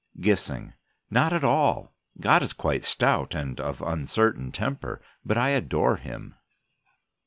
[0.19, 0.73] GISSING:
[1.11, 1.93] Not at all.
[2.19, 6.33] God is quite stout, and of uncertain temper, but I adore Him.